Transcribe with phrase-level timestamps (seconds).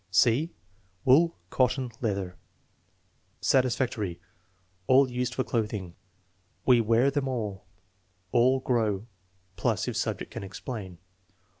[0.09, 0.49] (c)
[1.05, 2.35] Wool, cotton, leather
[3.39, 4.19] Satisfactory.
[4.87, 5.93] "All used for clothing."
[6.65, 7.65] "We wear them all."
[8.31, 9.05] "All grow"
[9.57, 10.97] (plus if subject can explain).